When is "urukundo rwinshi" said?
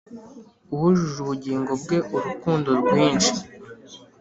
2.15-3.33